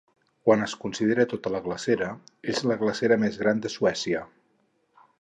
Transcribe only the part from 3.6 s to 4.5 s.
de Suècia.